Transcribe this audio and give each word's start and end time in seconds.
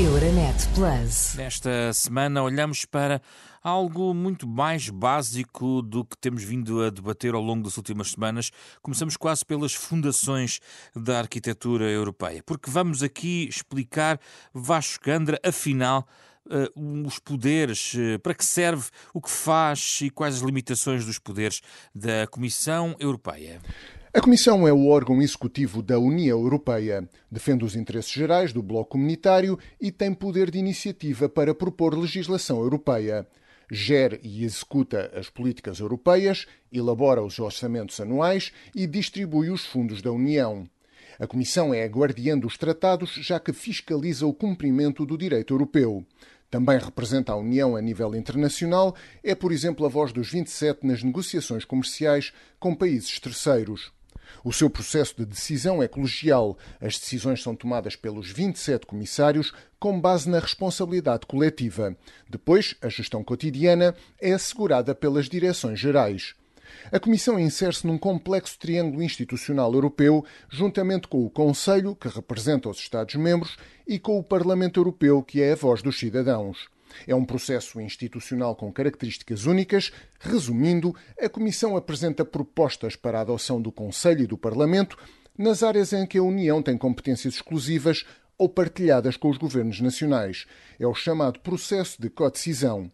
Euronet 0.00 0.66
Plus. 0.74 1.34
Nesta 1.34 1.92
semana 1.92 2.42
olhamos 2.42 2.86
para 2.86 3.20
algo 3.62 4.14
muito 4.14 4.48
mais 4.48 4.88
básico 4.88 5.82
do 5.82 6.06
que 6.06 6.16
temos 6.16 6.42
vindo 6.42 6.82
a 6.82 6.88
debater 6.88 7.34
ao 7.34 7.42
longo 7.42 7.64
das 7.64 7.76
últimas 7.76 8.12
semanas. 8.12 8.50
Começamos 8.80 9.14
quase 9.18 9.44
pelas 9.44 9.74
fundações 9.74 10.58
da 10.96 11.18
arquitetura 11.18 11.84
europeia, 11.84 12.42
porque 12.46 12.70
vamos 12.70 13.02
aqui 13.02 13.46
explicar 13.46 14.18
Vasco 14.54 15.04
Gandra, 15.04 15.38
afinal, 15.44 16.08
Uh, 16.46 17.06
os 17.06 17.18
poderes, 17.18 17.92
uh, 17.94 18.18
para 18.18 18.34
que 18.34 18.44
serve, 18.44 18.88
o 19.12 19.20
que 19.20 19.30
faz 19.30 20.00
e 20.00 20.10
quais 20.10 20.36
as 20.36 20.40
limitações 20.40 21.04
dos 21.04 21.18
poderes 21.18 21.60
da 21.94 22.26
Comissão 22.26 22.96
Europeia. 22.98 23.60
A 24.12 24.20
Comissão 24.20 24.66
é 24.66 24.72
o 24.72 24.88
órgão 24.88 25.22
executivo 25.22 25.80
da 25.80 25.96
União 25.96 26.40
Europeia, 26.40 27.08
defende 27.30 27.64
os 27.64 27.76
interesses 27.76 28.10
gerais 28.10 28.52
do 28.52 28.60
bloco 28.60 28.90
comunitário 28.90 29.56
e 29.80 29.92
tem 29.92 30.12
poder 30.12 30.50
de 30.50 30.58
iniciativa 30.58 31.28
para 31.28 31.54
propor 31.54 31.96
legislação 31.96 32.58
europeia. 32.58 33.24
Gere 33.70 34.18
e 34.24 34.44
executa 34.44 35.12
as 35.14 35.30
políticas 35.30 35.78
europeias, 35.78 36.48
elabora 36.72 37.22
os 37.22 37.38
orçamentos 37.38 38.00
anuais 38.00 38.50
e 38.74 38.84
distribui 38.84 39.48
os 39.48 39.64
fundos 39.64 40.02
da 40.02 40.10
União. 40.10 40.68
A 41.16 41.28
Comissão 41.28 41.72
é 41.72 41.84
a 41.84 41.88
guardiã 41.88 42.36
dos 42.36 42.58
tratados, 42.58 43.12
já 43.12 43.38
que 43.38 43.52
fiscaliza 43.52 44.26
o 44.26 44.34
cumprimento 44.34 45.06
do 45.06 45.16
direito 45.16 45.54
europeu. 45.54 46.04
Também 46.50 46.80
representa 46.80 47.30
a 47.30 47.36
União 47.36 47.76
a 47.76 47.80
nível 47.80 48.12
internacional, 48.16 48.92
é, 49.22 49.36
por 49.36 49.52
exemplo, 49.52 49.86
a 49.86 49.88
voz 49.88 50.12
dos 50.12 50.32
27 50.32 50.84
nas 50.84 51.00
negociações 51.04 51.64
comerciais 51.64 52.32
com 52.58 52.74
países 52.74 53.20
terceiros. 53.20 53.92
O 54.44 54.52
seu 54.52 54.70
processo 54.70 55.14
de 55.16 55.24
decisão 55.24 55.82
é 55.82 55.88
colegial. 55.88 56.56
As 56.80 56.98
decisões 56.98 57.42
são 57.42 57.54
tomadas 57.54 57.96
pelos 57.96 58.30
27 58.30 58.86
comissários 58.86 59.52
com 59.78 60.00
base 60.00 60.28
na 60.28 60.38
responsabilidade 60.38 61.26
coletiva. 61.26 61.96
Depois, 62.28 62.76
a 62.82 62.88
gestão 62.88 63.24
cotidiana 63.24 63.94
é 64.20 64.32
assegurada 64.32 64.94
pelas 64.94 65.28
direções 65.28 65.78
gerais. 65.78 66.34
A 66.92 67.00
Comissão 67.00 67.38
insere-se 67.38 67.86
num 67.86 67.98
complexo 67.98 68.58
triângulo 68.58 69.02
institucional 69.02 69.72
europeu, 69.72 70.24
juntamente 70.48 71.08
com 71.08 71.24
o 71.24 71.30
Conselho, 71.30 71.96
que 71.96 72.08
representa 72.08 72.68
os 72.68 72.78
Estados-membros, 72.78 73.56
e 73.86 73.98
com 73.98 74.18
o 74.18 74.24
Parlamento 74.24 74.80
Europeu, 74.80 75.22
que 75.22 75.42
é 75.42 75.52
a 75.52 75.56
voz 75.56 75.82
dos 75.82 75.98
cidadãos. 75.98 76.68
É 77.06 77.14
um 77.14 77.24
processo 77.24 77.80
institucional 77.80 78.54
com 78.54 78.72
características 78.72 79.46
únicas. 79.46 79.92
Resumindo, 80.18 80.94
a 81.20 81.28
Comissão 81.28 81.76
apresenta 81.76 82.24
propostas 82.24 82.96
para 82.96 83.18
a 83.18 83.22
adoção 83.22 83.60
do 83.60 83.72
Conselho 83.72 84.22
e 84.24 84.26
do 84.26 84.38
Parlamento 84.38 84.96
nas 85.36 85.62
áreas 85.62 85.92
em 85.92 86.06
que 86.06 86.18
a 86.18 86.22
União 86.22 86.62
tem 86.62 86.76
competências 86.76 87.34
exclusivas 87.34 88.04
ou 88.36 88.48
partilhadas 88.48 89.16
com 89.16 89.28
os 89.28 89.38
governos 89.38 89.80
nacionais. 89.80 90.46
É 90.78 90.86
o 90.86 90.94
chamado 90.94 91.40
processo 91.40 92.00
de 92.00 92.10
codecisão. 92.10 92.90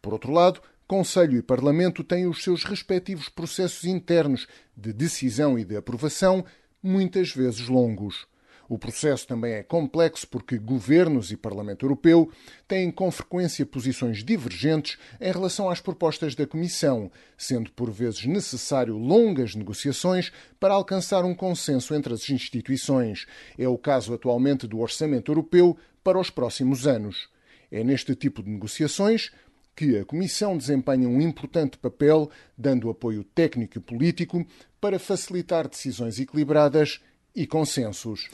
Por 0.00 0.12
outro 0.12 0.32
lado, 0.32 0.60
Conselho 0.88 1.36
e 1.36 1.42
Parlamento 1.42 2.02
têm 2.02 2.26
os 2.26 2.42
seus 2.42 2.64
respectivos 2.64 3.28
processos 3.28 3.84
internos 3.84 4.48
de 4.76 4.92
decisão 4.92 5.58
e 5.58 5.64
de 5.64 5.76
aprovação, 5.76 6.44
muitas 6.82 7.30
vezes 7.30 7.68
longos. 7.68 8.26
O 8.68 8.76
processo 8.78 9.26
também 9.26 9.54
é 9.54 9.62
complexo 9.62 10.28
porque 10.28 10.58
governos 10.58 11.32
e 11.32 11.36
Parlamento 11.36 11.86
Europeu 11.86 12.30
têm 12.66 12.90
com 12.90 13.10
frequência 13.10 13.64
posições 13.64 14.22
divergentes 14.22 14.98
em 15.18 15.32
relação 15.32 15.70
às 15.70 15.80
propostas 15.80 16.34
da 16.34 16.46
Comissão, 16.46 17.10
sendo 17.36 17.72
por 17.72 17.90
vezes 17.90 18.26
necessário 18.26 18.98
longas 18.98 19.54
negociações 19.54 20.30
para 20.60 20.74
alcançar 20.74 21.24
um 21.24 21.34
consenso 21.34 21.94
entre 21.94 22.12
as 22.12 22.28
instituições. 22.28 23.26
É 23.56 23.66
o 23.66 23.78
caso 23.78 24.12
atualmente 24.12 24.66
do 24.66 24.80
Orçamento 24.80 25.32
Europeu 25.32 25.74
para 26.04 26.18
os 26.18 26.28
próximos 26.28 26.86
anos. 26.86 27.30
É 27.72 27.82
neste 27.82 28.14
tipo 28.14 28.42
de 28.42 28.50
negociações 28.50 29.30
que 29.74 29.96
a 29.96 30.04
Comissão 30.04 30.58
desempenha 30.58 31.08
um 31.08 31.20
importante 31.20 31.78
papel, 31.78 32.30
dando 32.56 32.90
apoio 32.90 33.24
técnico 33.24 33.78
e 33.78 33.80
político 33.80 34.44
para 34.80 34.98
facilitar 34.98 35.68
decisões 35.68 36.18
equilibradas 36.18 37.00
e 37.34 37.46
consensos. 37.46 38.28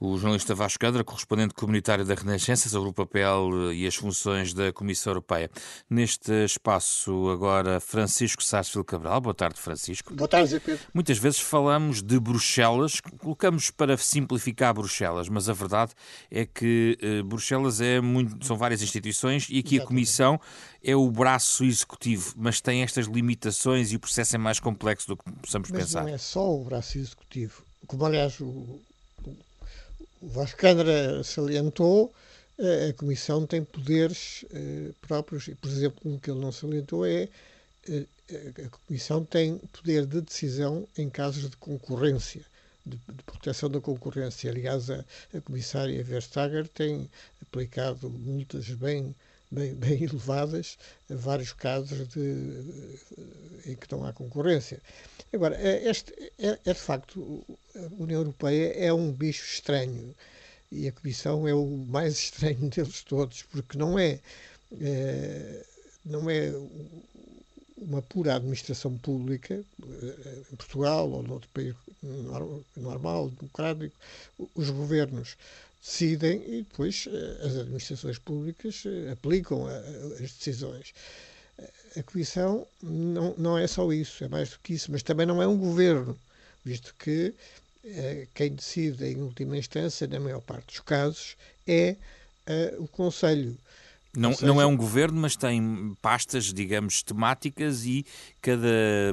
O 0.00 0.16
jornalista 0.16 0.54
Vasco 0.54 0.78
Cadra, 0.78 1.02
correspondente 1.02 1.54
comunitário 1.54 2.04
da 2.04 2.14
Renascença, 2.14 2.68
sobre 2.68 2.88
o 2.88 2.92
papel 2.92 3.72
e 3.72 3.84
as 3.84 3.96
funções 3.96 4.54
da 4.54 4.72
Comissão 4.72 5.10
Europeia. 5.10 5.50
Neste 5.90 6.30
espaço, 6.44 7.28
agora, 7.30 7.80
Francisco 7.80 8.42
Sarsfield 8.42 8.86
Cabral. 8.86 9.20
Boa 9.20 9.34
tarde, 9.34 9.58
Francisco. 9.58 10.14
Boa 10.14 10.28
tarde, 10.28 10.50
Zé 10.50 10.60
Pedro. 10.60 10.86
Muitas 10.94 11.18
vezes 11.18 11.40
falamos 11.40 12.00
de 12.00 12.20
Bruxelas, 12.20 13.00
colocamos 13.00 13.72
para 13.72 13.96
simplificar 13.96 14.72
Bruxelas, 14.72 15.28
mas 15.28 15.48
a 15.48 15.52
verdade 15.52 15.92
é 16.30 16.46
que 16.46 16.96
uh, 17.02 17.24
Bruxelas 17.24 17.80
é 17.80 18.00
muito, 18.00 18.46
são 18.46 18.56
várias 18.56 18.82
instituições 18.82 19.48
e 19.50 19.58
aqui 19.58 19.76
Exatamente. 19.76 19.82
a 19.82 19.86
Comissão 19.86 20.40
é 20.80 20.94
o 20.94 21.10
braço 21.10 21.64
executivo, 21.64 22.34
mas 22.36 22.60
tem 22.60 22.84
estas 22.84 23.06
limitações 23.06 23.90
e 23.90 23.96
o 23.96 24.00
processo 24.00 24.36
é 24.36 24.38
mais 24.38 24.60
complexo 24.60 25.08
do 25.08 25.16
que 25.16 25.24
possamos 25.42 25.70
mas 25.70 25.80
pensar. 25.80 26.04
Não 26.04 26.14
é 26.14 26.18
só 26.18 26.48
o 26.54 26.64
braço 26.64 26.98
executivo 26.98 27.67
como 27.88 28.04
aliás 28.06 28.38
o, 28.40 28.80
o 30.20 30.28
Vasco 30.28 30.58
Câmara 30.58 31.24
salientou, 31.24 32.12
a 32.58 32.92
Comissão 32.92 33.46
tem 33.46 33.64
poderes 33.64 34.44
eh, 34.52 34.92
próprios, 35.00 35.46
e, 35.48 35.54
por 35.54 35.70
exemplo, 35.70 36.00
um 36.04 36.18
que 36.18 36.30
ele 36.30 36.40
não 36.40 36.50
salientou 36.52 37.06
é 37.06 37.28
eh, 37.88 38.06
a 38.66 38.68
Comissão 38.86 39.24
tem 39.24 39.58
poder 39.72 40.04
de 40.06 40.20
decisão 40.20 40.86
em 40.96 41.08
casos 41.08 41.48
de 41.48 41.56
concorrência, 41.56 42.44
de, 42.84 42.96
de 42.96 43.22
proteção 43.24 43.70
da 43.70 43.80
concorrência. 43.80 44.50
Aliás, 44.50 44.90
a, 44.90 45.04
a 45.32 45.40
Comissária 45.40 46.02
Verstager 46.04 46.68
tem 46.68 47.08
aplicado 47.40 48.10
multas 48.10 48.68
bem 48.70 49.14
bem, 49.50 49.74
bem 49.74 50.02
elevadas, 50.04 50.78
vários 51.08 51.52
casos 51.52 52.08
de, 52.08 52.64
em 53.66 53.76
que 53.76 53.90
não 53.90 54.04
há 54.04 54.12
concorrência. 54.12 54.80
Agora, 55.32 55.56
é, 55.56 55.88
este, 55.88 56.12
é, 56.38 56.58
é 56.64 56.72
de 56.72 56.80
facto, 56.80 57.44
a 57.74 58.02
União 58.02 58.20
Europeia 58.20 58.72
é 58.76 58.92
um 58.92 59.12
bicho 59.12 59.44
estranho 59.44 60.14
e 60.70 60.88
a 60.88 60.92
Comissão 60.92 61.46
é 61.48 61.54
o 61.54 61.66
mais 61.88 62.14
estranho 62.18 62.68
deles 62.68 63.02
todos, 63.02 63.42
porque 63.44 63.78
não 63.78 63.98
é, 63.98 64.20
é 64.80 65.64
não 66.04 66.30
é 66.30 66.52
uma 67.76 68.02
pura 68.02 68.34
administração 68.34 68.96
pública, 68.98 69.64
em 70.52 70.56
Portugal 70.56 71.10
ou 71.10 71.22
noutro 71.22 71.48
país 71.50 71.74
normal, 72.76 73.30
democrático, 73.30 73.94
os 74.54 74.70
governos 74.70 75.36
decidem 75.80 76.42
e 76.46 76.62
depois 76.62 77.08
eh, 77.10 77.46
as 77.46 77.56
administrações 77.56 78.18
públicas 78.18 78.84
eh, 78.84 79.12
aplicam 79.12 79.66
as 79.66 80.32
decisões. 80.32 80.92
A 81.96 82.02
Comissão 82.02 82.66
não, 82.82 83.34
não 83.36 83.58
é 83.58 83.66
só 83.66 83.90
isso, 83.92 84.22
é 84.22 84.28
mais 84.28 84.50
do 84.50 84.58
que 84.62 84.74
isso, 84.74 84.92
mas 84.92 85.02
também 85.02 85.26
não 85.26 85.42
é 85.42 85.46
um 85.46 85.56
governo, 85.56 86.16
visto 86.64 86.94
que 86.98 87.34
eh, 87.84 88.26
quem 88.34 88.54
decide 88.54 89.04
em 89.06 89.22
última 89.22 89.56
instância, 89.56 90.06
na 90.06 90.20
maior 90.20 90.40
parte 90.40 90.66
dos 90.66 90.80
casos, 90.80 91.36
é 91.66 91.96
o 92.78 92.88
Conselho. 92.88 93.58
Não, 94.16 94.32
seja, 94.32 94.46
não 94.46 94.60
é 94.60 94.64
um 94.64 94.74
governo, 94.74 95.20
mas 95.20 95.36
tem 95.36 95.94
pastas, 96.00 96.46
digamos, 96.46 97.02
temáticas 97.02 97.84
e 97.84 98.06
cada 98.40 98.66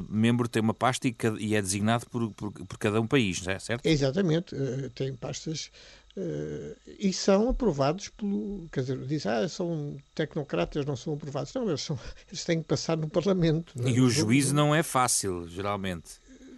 membro 0.07 0.47
tem 0.47 0.61
uma 0.61 0.73
pasta 0.73 1.07
e, 1.07 1.13
cada, 1.13 1.39
e 1.39 1.53
é 1.53 1.61
designado 1.61 2.05
por, 2.09 2.31
por, 2.31 2.51
por, 2.51 2.77
cada 2.77 3.01
um 3.01 3.05
país, 3.05 3.45
é 3.45 3.59
certo? 3.59 3.85
Exatamente, 3.85 4.55
tem 4.95 5.13
pastas 5.13 5.69
Uh, 6.17 6.77
e 6.97 7.11
são 7.11 7.49
aprovados 7.49 8.07
pelo. 8.07 8.67
Quer 8.71 8.81
dizer, 8.81 8.97
diz, 9.05 9.25
ah, 9.25 9.49
são 9.49 9.97
tecnocratas, 10.13 10.85
não 10.85 10.95
são 10.95 11.13
aprovados. 11.13 11.53
Não, 11.53 11.67
eles, 11.67 11.81
são, 11.81 11.99
eles 12.29 12.45
têm 12.45 12.61
que 12.61 12.67
passar 12.67 12.95
no 12.95 13.09
Parlamento. 13.09 13.73
É? 13.83 13.89
E 13.89 13.99
o 13.99 14.09
juízo 14.09 14.55
não 14.55 14.73
é 14.73 14.81
fácil, 14.81 15.45
geralmente. 15.49 16.13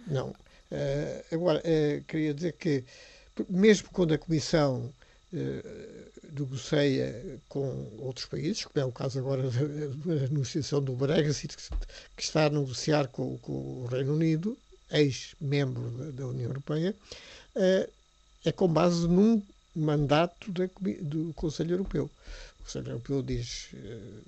Não. 0.06 0.28
Uh, 0.28 1.34
agora, 1.34 1.58
uh, 1.60 2.04
queria 2.04 2.32
dizer 2.32 2.52
que, 2.52 2.84
mesmo 3.48 3.88
quando 3.92 4.14
a 4.14 4.18
Comissão 4.18 4.92
negocia 6.32 7.38
com 7.48 7.90
outros 7.98 8.26
países, 8.26 8.64
como 8.64 8.82
é 8.82 8.84
o 8.86 8.92
caso 8.92 9.18
agora 9.18 9.42
da, 9.50 10.28
negociação 10.30 10.80
do 10.80 10.94
Brexit, 10.94 11.56
que 12.16 12.22
está 12.22 12.46
a 12.46 12.50
negociar 12.50 13.08
com, 13.08 13.36
com 13.38 13.52
o 13.52 13.86
Reino 13.86 14.14
Unido, 14.14 14.56
ex-membro 14.90 15.90
da, 15.90 16.10
da, 16.12 16.26
União 16.28 16.48
Europeia, 16.48 16.94
é 18.44 18.52
com 18.52 18.68
base 18.68 19.06
num 19.08 19.42
mandato 19.74 20.50
da, 20.52 20.68
do 21.00 21.32
Conselho 21.34 21.72
Europeu. 21.74 22.10
O 22.60 22.64
Conselho 22.64 22.88
Europeu 22.88 23.22
diz 23.22 23.68
uh, 23.74 24.22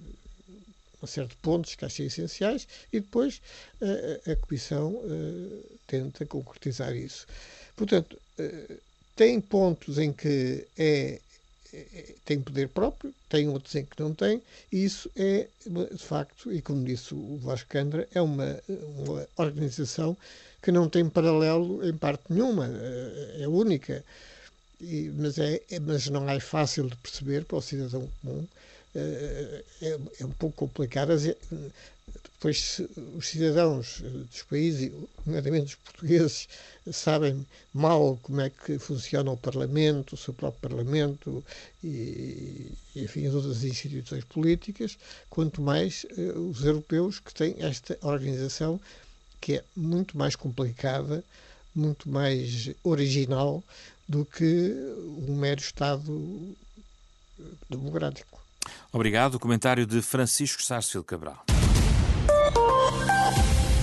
uma 1.00 1.06
série 1.08 1.28
de 1.28 1.36
pontos 1.36 1.74
que 1.74 1.84
achei 1.84 2.06
essenciais 2.06 2.66
e 2.92 3.00
depois 3.00 3.40
uh, 3.80 4.30
a 4.32 4.36
Comissão 4.36 4.92
uh, 4.94 5.64
tenta 5.86 6.24
concretizar 6.26 6.94
isso. 6.94 7.26
Portanto, 7.76 8.18
tem 9.16 9.40
pontos 9.40 9.98
em 9.98 10.12
que 10.12 10.66
é, 10.78 11.18
tem 12.24 12.40
poder 12.40 12.68
próprio, 12.68 13.14
tem 13.28 13.48
outros 13.48 13.74
em 13.74 13.84
que 13.84 14.00
não 14.00 14.14
tem, 14.14 14.42
e 14.72 14.84
isso 14.84 15.10
é, 15.16 15.48
de 15.66 16.02
facto, 16.04 16.52
e 16.52 16.60
como 16.60 16.84
disse 16.84 17.14
o 17.14 17.38
Vasco 17.38 17.68
Candra, 17.68 18.08
é 18.14 18.20
uma, 18.20 18.60
uma 18.68 19.26
organização 19.36 20.16
que 20.62 20.72
não 20.72 20.88
tem 20.88 21.08
paralelo 21.08 21.86
em 21.86 21.96
parte 21.96 22.24
nenhuma, 22.30 22.68
é 23.38 23.46
única. 23.48 24.04
e, 24.80 25.10
mas, 25.14 25.38
é, 25.38 25.60
é, 25.70 25.78
mas 25.80 26.08
não 26.08 26.28
é 26.28 26.40
fácil 26.40 26.88
de 26.88 26.96
perceber 26.96 27.44
para 27.44 27.58
o 27.58 27.62
cidadão 27.62 28.08
comum. 28.22 28.46
É, 28.94 29.64
é, 29.82 29.98
é 30.20 30.26
um 30.26 30.30
pouco 30.32 30.66
complicado. 30.66 31.12
Depois, 32.40 32.80
os 33.18 33.28
cidadãos 33.28 34.00
dos 34.00 34.42
países, 34.44 34.90
nomeadamente 35.26 35.66
os 35.66 35.74
portugueses, 35.74 36.48
sabem 36.90 37.46
mal 37.74 38.18
como 38.22 38.40
é 38.40 38.48
que 38.48 38.78
funciona 38.78 39.30
o 39.30 39.36
Parlamento, 39.36 40.14
o 40.14 40.16
seu 40.16 40.32
próprio 40.32 40.70
Parlamento 40.70 41.44
e, 41.84 42.72
enfim, 42.96 43.26
as 43.26 43.34
outras 43.34 43.62
instituições 43.62 44.24
políticas, 44.24 44.96
quanto 45.28 45.60
mais 45.60 46.06
os 46.50 46.64
europeus 46.64 47.20
que 47.20 47.34
têm 47.34 47.56
esta 47.58 47.98
organização 48.00 48.80
que 49.38 49.56
é 49.56 49.64
muito 49.76 50.16
mais 50.16 50.34
complicada, 50.34 51.22
muito 51.74 52.08
mais 52.08 52.70
original 52.82 53.62
do 54.08 54.24
que 54.24 54.72
um 55.28 55.36
mero 55.36 55.60
Estado 55.60 56.56
democrático. 57.68 58.42
Obrigado. 58.90 59.34
O 59.34 59.38
comentário 59.38 59.84
de 59.84 60.00
Francisco 60.00 60.62
Sarsfield 60.62 61.06
Cabral. 61.06 61.44